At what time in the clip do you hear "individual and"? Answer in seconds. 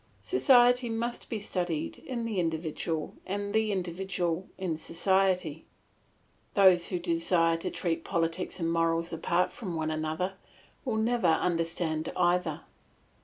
2.39-3.53